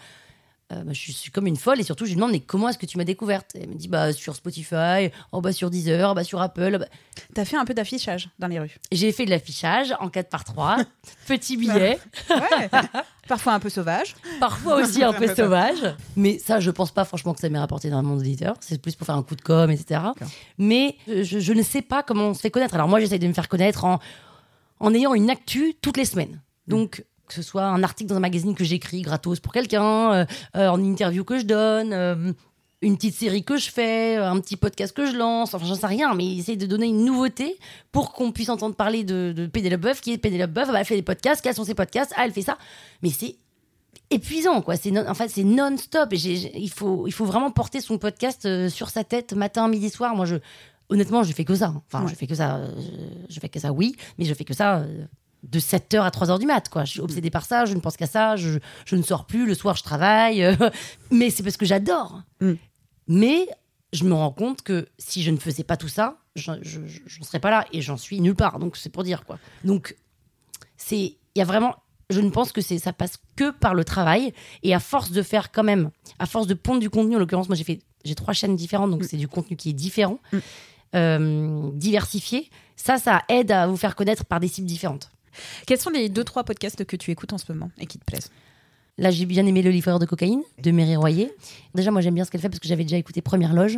Euh, 0.74 0.84
bah, 0.84 0.92
je 0.92 1.14
suis 1.14 1.32
comme 1.32 1.48
une 1.48 1.56
folle 1.56 1.80
et 1.80 1.84
surtout, 1.84 2.04
je 2.04 2.10
lui 2.10 2.16
demande 2.16 2.32
Mais 2.32 2.42
comment 2.42 2.68
est-ce 2.68 2.78
que 2.78 2.86
tu 2.86 2.98
m'as 2.98 3.06
découverte? 3.06 3.52
Elle 3.56 3.70
me 3.70 3.76
dit 3.76 3.88
bah, 3.88 4.12
Sur 4.12 4.36
Spotify, 4.36 5.12
oh, 5.32 5.40
bah, 5.40 5.54
sur 5.54 5.70
Deezer, 5.70 6.14
bah, 6.14 6.26
sur 6.26 6.42
Apple. 6.42 6.78
Bah. 6.80 6.88
Tu 7.34 7.40
as 7.40 7.46
fait 7.46 7.56
un 7.56 7.64
peu 7.64 7.74
d'affichage 7.74 8.30
dans 8.38 8.48
les 8.48 8.60
rues. 8.60 8.76
J'ai 8.92 9.14
fait 9.14 9.24
de 9.24 9.30
l'affichage 9.30 9.96
en 10.02 10.10
4 10.10 10.30
par 10.30 10.44
3 10.44 10.78
petit 11.28 11.56
billet, 11.56 12.00
Ouais. 12.30 12.70
Parfois 13.30 13.54
un 13.54 13.60
peu 13.60 13.70
sauvage. 13.70 14.16
parfois 14.40 14.76
aussi 14.82 15.04
un 15.04 15.12
peu 15.22 15.34
sauvage. 15.34 15.80
Mais 16.16 16.38
ça, 16.40 16.60
je 16.62 16.72
pense 16.72 16.92
pas 16.92 17.04
franchement 17.06 17.34
que 17.34 17.40
ça 17.42 17.50
m'ait 17.50 17.60
rapporté 17.60 17.88
énormément 17.90 18.16
d'auditeurs. 18.16 18.56
C'est 18.62 18.82
plus 18.82 18.96
pour 18.96 19.06
faire 19.06 19.16
un 19.16 19.24
coup 19.24 19.36
de 19.36 19.42
com, 19.42 19.70
etc. 19.70 20.00
Mais 20.58 20.96
je, 21.08 21.40
je 21.40 21.54
ne 21.54 21.62
sais 21.62 21.82
pas 21.82 22.04
comment 22.04 22.28
on 22.30 22.34
se 22.34 22.40
fait 22.40 22.52
connaître. 22.52 22.74
Alors 22.76 22.88
moi, 22.88 23.00
j'essaye 23.02 23.20
de 23.20 23.28
me 23.28 23.34
faire 23.34 23.50
connaître 23.50 23.84
en, 23.84 24.00
en 24.80 24.94
ayant 24.94 25.14
une 25.14 25.30
actu 25.30 25.76
toutes 25.82 25.98
les 25.98 26.06
semaines. 26.06 26.42
Donc, 26.68 27.04
que 27.28 27.34
ce 27.34 27.42
soit 27.42 27.64
un 27.66 27.84
article 27.84 28.10
dans 28.10 28.16
un 28.16 28.20
magazine 28.22 28.56
que 28.56 28.64
j'écris 28.64 29.02
gratos 29.02 29.40
pour 29.40 29.52
quelqu'un, 29.54 30.14
euh, 30.14 30.26
euh, 30.56 30.68
en 30.70 30.82
interview 30.84 31.24
que 31.24 31.38
je 31.40 31.46
donne, 31.46 31.94
euh, 31.94 32.32
une 32.82 32.96
petite 32.96 33.16
série 33.16 33.44
que 33.44 33.58
je 33.58 33.70
fais, 33.72 34.18
un 34.18 34.40
petit 34.40 34.56
podcast 34.56 34.96
que 34.96 35.06
je 35.12 35.18
lance, 35.18 35.54
enfin 35.54 35.66
j'en 35.66 35.76
sais 35.76 35.88
rien, 35.88 36.14
mais 36.14 36.36
essayer 36.38 36.58
de 36.58 36.66
donner 36.68 36.86
une 36.86 37.04
nouveauté 37.06 37.58
pour 37.92 38.14
qu'on 38.14 38.32
puisse 38.32 38.50
entendre 38.50 38.76
parler 38.76 39.04
de, 39.04 39.34
de 39.36 39.48
Pénélope 39.48 39.82
Boeuf, 39.82 40.00
qui 40.02 40.14
est 40.14 40.18
Pénélope 40.18 40.52
Boeuf, 40.52 40.68
bah, 40.72 40.80
elle 40.80 40.86
fait 40.86 40.96
des 40.96 41.02
podcasts, 41.02 41.42
quels 41.42 41.56
sont 41.56 41.64
ses 41.66 41.74
podcasts, 41.76 42.14
ah 42.16 42.22
elle 42.26 42.32
fait 42.32 42.44
ça, 42.44 42.58
mais 43.02 43.10
c'est 43.10 43.36
épuisant 44.10 44.62
quoi. 44.62 44.76
C'est 44.78 44.92
non, 44.92 45.04
en 45.08 45.14
fait 45.16 45.28
c'est 45.30 45.44
non-stop. 45.44 46.14
Et 46.14 46.18
j'ai- 46.18 46.36
j'ai- 46.38 46.58
il 46.58 46.70
faut 46.70 47.08
il 47.08 47.12
faut 47.12 47.26
vraiment 47.26 47.52
porter 47.52 47.82
son 47.82 47.98
podcast 47.98 48.48
sur 48.70 48.90
sa 48.90 49.04
tête 49.04 49.34
matin 49.34 49.68
midi 49.68 49.90
soir. 49.90 50.16
Moi 50.16 50.26
je 50.26 50.36
honnêtement 50.90 51.24
je 51.24 51.34
fais 51.34 51.44
que 51.44 51.56
ça 51.56 51.74
enfin 51.88 52.04
Ouais. 52.06 52.10
je 52.12 52.16
fais 52.16 52.28
que 52.28 52.36
ça 52.36 52.62
je, 52.78 53.34
je 53.34 53.40
fais 53.42 53.50
que 53.50 53.60
ça 53.60 53.74
oui 53.74 53.96
mais 54.18 54.24
je 54.26 54.34
fais 54.34 54.46
que 54.46 54.54
ça 54.54 54.78
euh, 54.78 55.06
de 55.44 55.60
7h 55.60 56.02
à 56.02 56.10
3h 56.10 56.40
du 56.40 56.46
mat 56.46 56.68
quoi. 56.70 56.84
Je 56.86 56.92
suis 56.92 57.00
obsédée 57.02 57.30
par 57.30 57.46
ça 57.46 57.66
je 57.66 57.74
ne 57.74 57.80
pense 57.80 57.96
qu'à 57.98 58.08
ça 58.08 58.36
je, 58.36 58.60
je 58.86 58.96
ne 58.96 59.02
sors 59.02 59.26
plus 59.26 59.46
le 59.46 59.54
soir 59.54 59.76
je 59.76 59.84
travaille 59.84 60.44
euh, 60.44 60.56
mais 61.12 61.30
c'est 61.30 61.44
parce 61.44 61.58
que 61.58 61.66
j'adore. 61.66 62.22
Mm. 62.42 62.54
mais 63.08 63.48
je 63.94 64.04
me 64.04 64.14
rends 64.14 64.32
compte 64.32 64.62
que 64.64 64.88
si 64.98 65.24
je 65.24 65.32
ne 65.32 65.38
faisais 65.38 65.64
pas 65.64 65.78
tout 65.78 65.88
ça 65.88 66.18
je 66.36 66.52
j'en 67.08 67.24
serais 67.24 67.40
pas 67.40 67.50
là 67.50 67.66
et 67.72 67.82
j'en 67.82 67.98
suis 67.98 68.22
nulle 68.22 68.36
part. 68.36 68.60
Donc 68.60 68.78
c'est 68.78 68.90
pour 68.90 69.04
dire 69.04 69.26
quoi. 69.26 69.40
Donc 69.64 69.96
c'est 70.76 71.18
il 71.36 71.40
y 71.40 71.42
a 71.42 71.46
vraiment 71.46 71.76
je 72.10 72.22
ne 72.22 72.30
pense 72.30 72.52
que 72.52 72.62
c'est 72.62 72.80
ça 72.80 72.94
passe 72.94 73.18
que 73.36 73.52
par 73.52 73.74
le 73.74 73.84
travail 73.84 74.34
et 74.64 74.74
à 74.74 74.80
force 74.80 75.12
de 75.12 75.22
faire 75.22 75.52
quand 75.52 75.64
même 75.64 75.90
à 76.20 76.26
force 76.26 76.48
de 76.48 76.54
pondre 76.54 76.80
du 76.80 76.90
contenu 76.90 77.16
en 77.16 77.20
l'occurrence 77.20 77.50
moi 77.50 77.56
j'ai 77.56 77.64
fait 77.64 77.82
j'ai 78.06 78.16
trois 78.16 78.34
chaînes 78.34 78.56
différentes 78.56 78.92
donc 78.92 79.04
c'est 79.04 79.18
du 79.18 79.28
contenu 79.28 79.58
qui 79.58 79.70
est 79.70 79.74
différent 79.74 80.20
Mm. 80.32 80.38
euh, 80.96 81.70
diversifié. 81.74 82.50
Ça 82.76 82.98
ça 82.98 83.24
aide 83.30 83.52
à 83.52 83.68
vous 83.68 83.78
faire 83.78 83.96
connaître 83.96 84.24
par 84.26 84.40
des 84.40 84.48
cibles 84.48 84.68
différentes 84.68 85.10
Quels 85.66 85.80
sont 85.80 85.90
les 85.90 86.10
deux, 86.10 86.24
trois 86.24 86.44
podcasts 86.44 86.84
que 86.86 86.96
tu 86.96 87.12
écoutes 87.12 87.34
en 87.34 87.38
ce 87.38 87.52
moment 87.52 87.70
et 87.80 87.86
qui 87.86 87.98
te 88.00 88.06
plaisent? 88.06 88.30
Là 88.98 89.12
j'ai 89.12 89.26
bien 89.26 89.46
aimé 89.46 89.62
le 89.62 89.70
livreur 89.70 90.00
de 90.00 90.06
cocaïne 90.06 90.42
de 90.64 90.72
Mary 90.72 90.96
Royer 90.96 91.32
déjà 91.76 91.92
moi 91.92 92.02
j'aime 92.02 92.16
bien 92.16 92.26
ce 92.26 92.32
qu'elle 92.32 92.42
fait 92.42 92.50
parce 92.50 92.60
que 92.60 92.68
j'avais 92.68 92.84
déjà 92.84 92.98
écouté 92.98 93.22
Première 93.22 93.54
Loge 93.54 93.78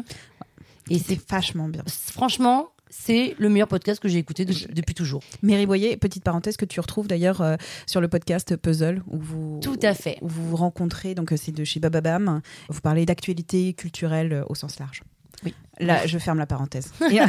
et 0.89 0.97
c'est 0.97 1.19
vachement 1.29 1.67
bien. 1.67 1.83
franchement 2.13 2.69
c'est 2.89 3.35
le 3.37 3.49
meilleur 3.49 3.67
podcast 3.67 4.01
que 4.01 4.07
j'ai 4.07 4.17
écouté 4.17 4.45
de- 4.45 4.53
depuis 4.73 4.95
toujours 4.95 5.21
Mary 5.43 5.65
Boyer, 5.65 5.97
petite 5.97 6.23
parenthèse 6.23 6.55
que 6.57 6.63
tu 6.65 6.79
retrouves 6.79 7.07
d'ailleurs 7.07 7.41
euh, 7.41 7.55
sur 7.85 7.99
le 8.01 8.07
podcast 8.07 8.55
Puzzle 8.55 9.03
où 9.07 9.19
vous 9.19 9.59
tout 9.61 9.77
à 9.83 9.93
fait 9.93 10.17
où 10.21 10.27
vous 10.29 10.49
vous 10.51 10.55
rencontrez 10.55 11.13
donc 11.15 11.33
euh, 11.33 11.37
c'est 11.37 11.51
de 11.51 11.63
chez 11.65 11.81
Bababam. 11.81 12.41
Vous 12.69 12.79
parlez 12.81 13.05
d'actualité 13.05 13.73
culturelle 13.73 14.31
euh, 14.33 14.43
au 14.47 14.55
sens 14.55 14.79
large. 14.79 15.03
Oui. 15.43 15.53
Là, 15.79 16.05
je 16.05 16.17
ferme 16.17 16.39
la 16.39 16.45
parenthèse. 16.45 16.91
Et, 17.11 17.19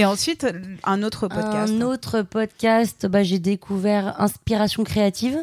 et 0.00 0.04
ensuite, 0.04 0.46
un 0.84 1.02
autre 1.02 1.28
podcast. 1.28 1.72
Un 1.72 1.80
autre 1.82 2.22
podcast, 2.22 3.06
bah, 3.06 3.22
j'ai 3.22 3.38
découvert 3.38 4.20
Inspiration 4.20 4.82
créative, 4.82 5.38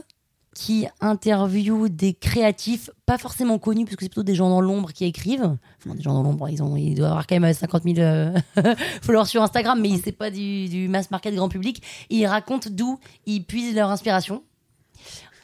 qui 0.53 0.87
interviewe 1.01 1.89
des 1.89 2.13
créatifs, 2.13 2.89
pas 3.05 3.17
forcément 3.17 3.59
connus, 3.59 3.85
parce 3.85 3.95
que 3.97 4.05
c'est 4.05 4.09
plutôt 4.09 4.23
des 4.23 4.35
gens 4.35 4.49
dans 4.49 4.61
l'ombre 4.61 4.91
qui 4.91 5.05
écrivent. 5.05 5.57
Enfin, 5.85 5.95
des 5.95 6.01
gens 6.01 6.13
dans 6.13 6.23
l'ombre, 6.23 6.49
ils, 6.49 6.63
ont, 6.63 6.75
ils 6.75 6.95
doivent 6.95 7.11
avoir 7.11 7.27
quand 7.27 7.39
même 7.39 7.53
50 7.53 7.83
000 7.83 7.99
euh, 7.99 8.33
followers 9.01 9.25
sur 9.25 9.41
Instagram, 9.41 9.79
mais 9.79 9.91
c'est 10.03 10.11
pas 10.11 10.31
du, 10.31 10.67
du 10.67 10.87
mass 10.87 11.11
market 11.11 11.35
grand 11.35 11.49
public. 11.49 11.83
Et 12.09 12.17
ils 12.17 12.25
racontent 12.25 12.69
d'où 12.71 12.99
ils 13.25 13.43
puisent 13.43 13.75
leur 13.75 13.89
inspiration. 13.89 14.43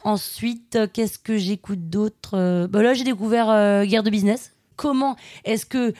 Ensuite, 0.04 0.76
euh, 0.76 0.86
qu'est-ce 0.92 1.18
que 1.18 1.36
j'écoute 1.36 1.88
d'autre? 1.88 2.32
Euh, 2.34 2.66
bah 2.66 2.82
Là, 2.82 2.94
j'ai 2.94 3.04
découvert 3.04 3.50
euh, 3.50 3.84
Guerre 3.84 4.02
de 4.02 4.10
business. 4.10 4.52
Comment 4.76 5.16
est-ce 5.44 5.66
que 5.66 5.92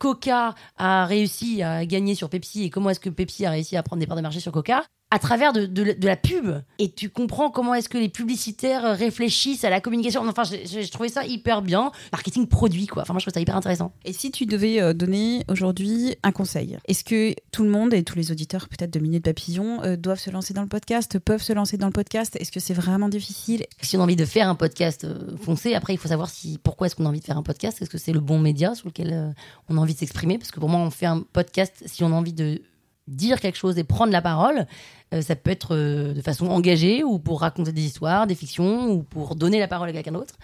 Coca 0.00 0.54
a 0.78 1.04
réussi 1.04 1.62
à 1.62 1.84
gagner 1.84 2.14
sur 2.14 2.30
Pepsi 2.30 2.64
et 2.64 2.70
comment 2.70 2.88
est-ce 2.88 3.00
que 3.00 3.10
Pepsi 3.10 3.44
a 3.44 3.50
réussi 3.50 3.76
à 3.76 3.82
prendre 3.82 4.00
des 4.00 4.06
parts 4.06 4.16
de 4.16 4.22
marché 4.22 4.40
sur 4.40 4.50
Coca 4.50 4.82
à 5.10 5.18
travers 5.18 5.52
de, 5.52 5.66
de, 5.66 5.92
de 5.92 6.06
la 6.06 6.16
pub. 6.16 6.62
Et 6.78 6.90
tu 6.90 7.10
comprends 7.10 7.50
comment 7.50 7.74
est-ce 7.74 7.88
que 7.88 7.98
les 7.98 8.08
publicitaires 8.08 8.96
réfléchissent 8.96 9.64
à 9.64 9.70
la 9.70 9.80
communication. 9.80 10.22
Enfin, 10.28 10.44
j'ai 10.44 10.88
trouvé 10.88 11.08
ça 11.08 11.26
hyper 11.26 11.62
bien. 11.62 11.90
Marketing 12.12 12.46
produit, 12.46 12.86
quoi. 12.86 13.02
Enfin, 13.02 13.12
moi, 13.12 13.20
je 13.20 13.24
trouve 13.24 13.34
ça 13.34 13.40
hyper 13.40 13.56
intéressant. 13.56 13.92
Et 14.04 14.12
si 14.12 14.30
tu 14.30 14.46
devais 14.46 14.80
euh, 14.80 14.92
donner 14.92 15.44
aujourd'hui 15.48 16.14
un 16.22 16.32
conseil, 16.32 16.78
est-ce 16.86 17.04
que 17.04 17.34
tout 17.50 17.64
le 17.64 17.70
monde 17.70 17.92
et 17.92 18.04
tous 18.04 18.16
les 18.16 18.30
auditeurs 18.30 18.68
peut-être 18.68 18.92
de 18.92 19.00
Minute 19.00 19.24
Papillon 19.24 19.82
euh, 19.82 19.96
doivent 19.96 20.20
se 20.20 20.30
lancer 20.30 20.54
dans 20.54 20.62
le 20.62 20.68
podcast, 20.68 21.18
peuvent 21.18 21.42
se 21.42 21.52
lancer 21.52 21.76
dans 21.76 21.86
le 21.86 21.92
podcast? 21.92 22.36
Est-ce 22.36 22.52
que 22.52 22.60
c'est 22.60 22.74
vraiment 22.74 23.08
difficile? 23.08 23.66
Si 23.80 23.96
on 23.96 24.00
a 24.00 24.04
envie 24.04 24.16
de 24.16 24.24
faire 24.24 24.48
un 24.48 24.54
podcast, 24.54 25.04
euh, 25.04 25.36
foncé. 25.42 25.74
Après, 25.74 25.92
il 25.92 25.98
faut 25.98 26.08
savoir 26.08 26.30
si 26.30 26.58
pourquoi 26.62 26.86
est-ce 26.86 26.94
qu'on 26.94 27.06
a 27.06 27.08
envie 27.08 27.20
de 27.20 27.24
faire 27.24 27.38
un 27.38 27.42
podcast? 27.42 27.82
Est-ce 27.82 27.90
que 27.90 27.98
c'est 27.98 28.12
le 28.12 28.20
bon 28.20 28.38
média 28.38 28.74
sur 28.74 28.88
lequel 28.88 29.34
on 29.68 29.76
a 29.76 29.80
envie 29.80 29.94
de 29.94 29.98
s'exprimer? 29.98 30.38
Parce 30.38 30.50
que 30.52 30.60
pour 30.60 30.68
moi, 30.68 30.80
on 30.80 30.90
fait 30.90 31.06
un 31.06 31.24
podcast 31.32 31.82
si 31.86 32.04
on 32.04 32.08
a 32.08 32.14
envie 32.14 32.32
de 32.32 32.62
dire 33.10 33.40
quelque 33.40 33.58
chose 33.58 33.78
et 33.78 33.84
prendre 33.84 34.12
la 34.12 34.22
parole. 34.22 34.66
Euh, 35.12 35.20
ça 35.20 35.36
peut 35.36 35.50
être 35.50 35.74
euh, 35.74 36.14
de 36.14 36.22
façon 36.22 36.46
engagée 36.46 37.04
ou 37.04 37.18
pour 37.18 37.40
raconter 37.40 37.72
des 37.72 37.82
histoires, 37.82 38.26
des 38.26 38.34
fictions 38.34 38.90
ou 38.90 39.02
pour 39.02 39.34
donner 39.34 39.58
la 39.58 39.68
parole 39.68 39.88
à 39.88 39.92
quelqu'un 39.92 40.12
d'autre. 40.12 40.34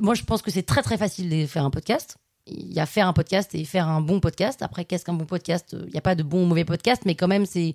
Moi, 0.00 0.14
je 0.14 0.22
pense 0.22 0.42
que 0.42 0.50
c'est 0.50 0.62
très 0.62 0.82
très 0.82 0.98
facile 0.98 1.30
de 1.30 1.46
faire 1.46 1.64
un 1.64 1.70
podcast. 1.70 2.16
Il 2.46 2.72
y 2.72 2.78
a 2.78 2.86
faire 2.86 3.08
un 3.08 3.12
podcast 3.12 3.54
et 3.54 3.64
faire 3.64 3.88
un 3.88 4.00
bon 4.00 4.20
podcast. 4.20 4.62
Après, 4.62 4.84
qu'est-ce 4.84 5.04
qu'un 5.04 5.14
bon 5.14 5.24
podcast? 5.24 5.74
Il 5.86 5.92
n'y 5.92 5.98
a 5.98 6.02
pas 6.02 6.14
de 6.14 6.22
bon 6.22 6.44
ou 6.44 6.46
mauvais 6.46 6.64
podcast, 6.64 7.02
mais 7.04 7.14
quand 7.14 7.26
même, 7.26 7.46
c'est 7.46 7.74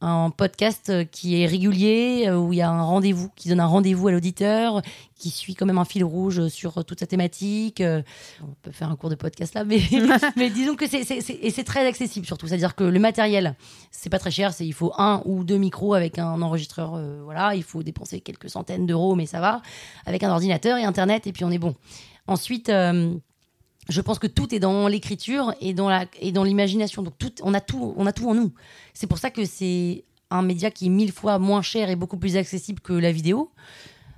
un 0.00 0.30
podcast 0.30 0.90
euh, 0.90 1.04
qui 1.04 1.42
est 1.42 1.46
régulier, 1.46 2.26
euh, 2.28 2.36
où 2.36 2.52
il 2.52 2.56
y 2.56 2.62
a 2.62 2.70
un 2.70 2.82
rendez-vous, 2.82 3.30
qui 3.34 3.48
donne 3.48 3.60
un 3.60 3.66
rendez-vous 3.66 4.08
à 4.08 4.12
l'auditeur, 4.12 4.82
qui 5.16 5.30
suit 5.30 5.54
quand 5.54 5.66
même 5.66 5.78
un 5.78 5.84
fil 5.84 6.04
rouge 6.04 6.48
sur 6.48 6.84
toute 6.84 7.00
sa 7.00 7.06
thématique. 7.06 7.80
Euh, 7.80 8.02
on 8.42 8.54
peut 8.62 8.70
faire 8.70 8.90
un 8.90 8.96
cours 8.96 9.10
de 9.10 9.16
podcast 9.16 9.54
là, 9.54 9.64
mais, 9.64 9.80
mais 10.36 10.50
disons 10.50 10.76
que 10.76 10.86
c'est, 10.86 11.02
et 11.02 11.50
c'est 11.50 11.64
très 11.64 11.86
accessible 11.86 12.26
surtout. 12.26 12.46
C'est-à-dire 12.46 12.76
que 12.76 12.84
le 12.84 13.00
matériel, 13.00 13.56
c'est 13.90 14.10
pas 14.10 14.20
très 14.20 14.30
cher. 14.30 14.52
C'est, 14.52 14.66
il 14.66 14.74
faut 14.74 14.92
un 14.98 15.22
ou 15.24 15.42
deux 15.42 15.58
micros 15.58 15.94
avec 15.94 16.18
un 16.18 16.40
enregistreur. 16.42 17.00
voilà, 17.24 17.54
il 17.54 17.64
faut 17.64 17.82
dépenser 17.82 18.20
quelques 18.20 18.50
centaines 18.50 18.86
d'euros, 18.86 19.16
mais 19.16 19.26
ça 19.26 19.40
va. 19.40 19.62
Avec 20.06 20.22
un 20.22 20.30
ordinateur 20.30 20.78
et 20.78 20.84
Internet, 20.84 21.26
et 21.26 21.32
puis 21.32 21.44
on 21.44 21.50
est 21.50 21.58
bon. 21.58 21.74
Ensuite, 22.26 22.70
je 23.88 24.00
pense 24.00 24.18
que 24.18 24.26
tout 24.26 24.54
est 24.54 24.58
dans 24.58 24.86
l'écriture 24.88 25.54
et 25.60 25.74
dans 25.74 25.88
la 25.88 26.04
et 26.20 26.32
dans 26.32 26.44
l'imagination. 26.44 27.02
Donc 27.02 27.16
tout, 27.18 27.32
on 27.42 27.54
a 27.54 27.60
tout, 27.60 27.94
on 27.96 28.06
a 28.06 28.12
tout 28.12 28.28
en 28.28 28.34
nous. 28.34 28.52
C'est 28.94 29.06
pour 29.06 29.18
ça 29.18 29.30
que 29.30 29.44
c'est 29.44 30.04
un 30.30 30.42
média 30.42 30.70
qui 30.70 30.86
est 30.86 30.90
mille 30.90 31.12
fois 31.12 31.38
moins 31.38 31.62
cher 31.62 31.88
et 31.88 31.96
beaucoup 31.96 32.18
plus 32.18 32.36
accessible 32.36 32.80
que 32.80 32.92
la 32.92 33.12
vidéo. 33.12 33.50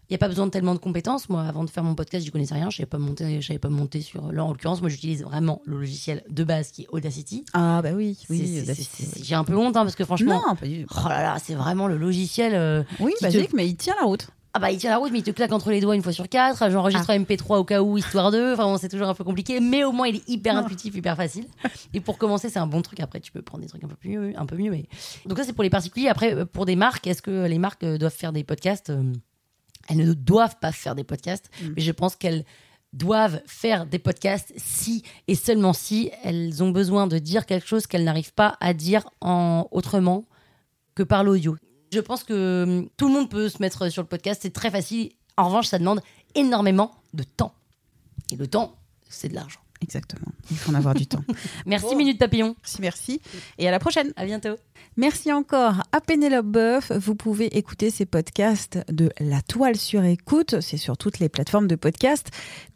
Il 0.08 0.14
n'y 0.14 0.16
a 0.16 0.18
pas 0.18 0.26
besoin 0.26 0.46
de 0.46 0.50
tellement 0.50 0.74
de 0.74 0.80
compétences. 0.80 1.28
Moi, 1.28 1.40
avant 1.44 1.62
de 1.62 1.70
faire 1.70 1.84
mon 1.84 1.94
podcast, 1.94 2.26
je 2.26 2.32
connaissais 2.32 2.54
rien. 2.54 2.68
Je 2.68 2.78
savais 2.78 2.86
pas 2.86 2.98
monter, 2.98 3.40
je 3.40 3.46
savais 3.46 3.60
pas 3.60 3.68
monter 3.68 4.00
sur. 4.00 4.32
Là, 4.32 4.44
en 4.44 4.48
l'occurrence, 4.48 4.80
moi, 4.80 4.90
j'utilise 4.90 5.22
vraiment 5.22 5.62
le 5.64 5.78
logiciel 5.78 6.24
de 6.28 6.42
base 6.42 6.72
qui 6.72 6.82
est 6.82 6.88
Audacity. 6.90 7.44
Ah 7.52 7.80
bah 7.80 7.90
oui, 7.94 8.18
oui. 8.28 8.64
J'ai 9.22 9.36
un 9.36 9.44
peu 9.44 9.56
honte 9.56 9.76
hein, 9.76 9.84
parce 9.84 9.94
que 9.94 10.04
franchement, 10.04 10.42
non, 10.48 10.56
pas 10.56 10.66
du... 10.66 10.84
oh 10.90 11.08
là 11.08 11.22
là, 11.22 11.36
c'est 11.40 11.54
vraiment 11.54 11.86
le 11.86 11.96
logiciel. 11.96 12.54
Euh, 12.56 12.82
oui, 12.98 13.12
basique, 13.22 13.52
mais 13.52 13.68
il 13.68 13.76
tient 13.76 13.94
la 14.00 14.06
route. 14.06 14.30
Ah 14.52 14.59
bah 14.59 14.73
il 14.73 14.78
tient 14.78 14.90
la 14.90 14.97
route, 14.97 15.12
mais 15.12 15.21
il 15.21 15.23
te 15.23 15.30
claque 15.30 15.52
entre 15.52 15.71
les 15.71 15.80
doigts 15.80 15.95
une 15.95 16.02
fois 16.02 16.12
sur 16.12 16.28
quatre. 16.28 16.71
J'enregistre 16.71 17.07
ah. 17.09 17.12
un 17.12 17.21
MP3 17.21 17.59
au 17.59 17.64
cas 17.64 17.83
où, 17.83 17.97
histoire 17.99 18.33
de. 18.33 18.54
Enfin, 18.54 18.76
c'est 18.78 18.88
toujours 18.88 19.09
un 19.09 19.14
peu 19.14 19.23
compliqué, 19.23 19.61
mais 19.61 19.85
au 19.85 19.92
moins 19.92 20.09
il 20.09 20.16
est 20.16 20.28
hyper 20.28 20.57
intuitif, 20.57 20.95
hyper 20.97 21.16
facile. 21.16 21.47
Et 21.95 22.00
pour 22.00 22.19
commencer, 22.19 22.49
c'est 22.49 22.59
un 22.59 22.66
bon 22.66 22.83
truc. 22.83 22.99
Après, 22.99 23.21
tu 23.21 23.30
peux 23.30 23.42
prendre 23.42 23.62
des 23.62 23.69
trucs 23.69 23.85
un 23.85 23.88
peu 23.88 24.09
mieux, 24.09 24.33
un 24.37 24.47
peu 24.47 24.57
mieux. 24.57 24.71
Mais 24.71 24.87
donc 25.26 25.38
ça, 25.38 25.45
c'est 25.45 25.52
pour 25.52 25.62
les 25.62 25.71
particuliers. 25.71 26.09
Après, 26.09 26.35
euh, 26.35 26.45
pour 26.45 26.66
des 26.66 26.75
marques, 26.75 27.07
est-ce 27.07 27.23
que 27.23 27.47
les 27.47 27.59
marques 27.59 27.85
euh, 27.85 27.97
doivent 27.97 28.12
faire 28.12 28.33
des 28.33 28.42
podcasts 28.42 28.90
euh, 28.90 29.12
Elles 29.88 29.99
ne 29.99 30.12
doivent 30.14 30.57
pas 30.61 30.73
faire 30.73 30.97
des 30.97 31.04
podcasts, 31.04 31.49
mm. 31.62 31.73
mais 31.76 31.83
je 31.83 31.92
pense 31.92 32.16
qu'elles 32.16 32.45
doivent 32.92 33.40
faire 33.47 33.87
des 33.87 34.00
podcasts 34.00 34.52
si 34.57 35.04
et 35.28 35.37
seulement 35.37 35.73
si 35.73 36.11
elles 36.25 36.61
ont 36.64 36.71
besoin 36.71 37.07
de 37.07 37.19
dire 37.19 37.47
quelque 37.47 37.69
chose 37.69 37.87
qu'elles 37.87 38.02
n'arrivent 38.02 38.35
pas 38.35 38.57
à 38.59 38.75
dire 38.75 39.09
en 39.21 39.69
autrement 39.71 40.25
que 40.97 41.04
par 41.04 41.23
l'audio. 41.23 41.57
Je 41.92 42.00
pense 42.00 42.25
que 42.25 42.64
hum, 42.64 42.88
tout 42.97 43.09
le 43.09 43.14
monde 43.14 43.30
peut 43.30 43.49
se 43.49 43.59
mettre 43.61 43.88
sur 43.88 44.02
le 44.02 44.09
podcast, 44.09 44.40
c'est 44.42 44.52
très 44.52 44.70
facile. 44.70 45.11
En 45.37 45.47
revanche, 45.47 45.66
ça 45.66 45.78
demande 45.78 46.00
énormément 46.35 46.94
de 47.14 47.23
temps. 47.23 47.54
Et 48.30 48.37
le 48.37 48.47
temps, 48.47 48.76
c'est 49.09 49.28
de 49.28 49.35
l'argent. 49.35 49.61
Exactement. 49.82 50.30
Il 50.50 50.56
faut 50.59 50.70
en 50.70 50.75
avoir 50.75 50.94
du 50.94 51.06
temps. 51.06 51.25
Merci 51.66 51.97
Minute 51.97 52.18
Papillon. 52.18 52.54
Merci, 52.59 52.80
merci. 52.80 53.20
Et 53.59 53.66
à 53.66 53.70
la 53.70 53.78
prochaine. 53.78 54.12
À 54.16 54.26
bientôt. 54.26 54.56
Merci 54.96 55.32
encore 55.32 55.82
à 55.92 56.00
Pénélope 56.00 56.46
Boeuf. 56.46 56.92
Vous 56.92 57.14
pouvez 57.14 57.56
écouter 57.56 57.90
ces 57.90 58.06
podcasts 58.06 58.78
de 58.88 59.10
La 59.18 59.40
Toile 59.40 59.76
sur 59.76 60.04
écoute. 60.04 60.60
C'est 60.60 60.76
sur 60.76 60.99
toutes 60.99 61.20
les 61.20 61.28
plateformes 61.28 61.68
de 61.68 61.76
podcast. 61.76 62.30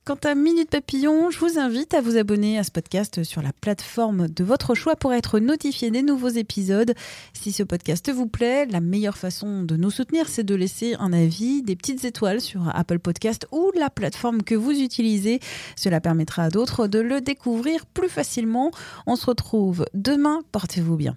Quant 0.07 0.19
à 0.25 0.35
Minute 0.35 0.69
Papillon, 0.69 1.31
je 1.31 1.39
vous 1.39 1.59
invite 1.59 1.95
à 1.95 2.03
vous 2.03 2.19
abonner 2.19 2.59
à 2.59 2.63
ce 2.63 2.71
podcast 2.71 3.25
sur 3.25 3.41
la 3.41 3.55
plateforme 3.55 4.29
de 4.29 4.45
votre 4.45 4.75
choix 4.75 4.97
pour 4.97 5.15
être 5.15 5.39
notifié 5.39 5.91
des 5.91 6.03
nouveaux 6.03 6.29
épisodes. 6.29 6.93
Si 7.33 7.53
ce 7.53 7.63
podcast 7.63 8.13
vous 8.13 8.27
plaît, 8.27 8.67
la 8.67 8.81
meilleure 8.81 9.17
façon 9.17 9.63
de 9.63 9.77
nous 9.77 9.91
soutenir, 9.91 10.29
c'est 10.29 10.45
de 10.45 10.55
laisser 10.55 10.95
un 10.99 11.15
avis, 11.15 11.63
des 11.63 11.75
petites 11.75 12.05
étoiles 12.05 12.43
sur 12.43 12.69
Apple 12.75 12.99
Podcast 12.99 13.47
ou 13.51 13.71
la 13.75 13.89
plateforme 13.89 14.43
que 14.43 14.55
vous 14.55 14.73
utilisez. 14.73 15.41
Cela 15.75 16.03
permettra 16.03 16.45
à 16.45 16.51
d'autres 16.51 16.87
de 16.87 16.99
le 16.99 17.23
découvrir 17.23 17.87
plus 17.87 18.11
facilement. 18.11 18.73
On 19.07 19.17
se 19.17 19.25
retrouve 19.25 19.87
demain. 19.95 20.43
Portez-vous 20.53 20.97
bien. 20.97 21.17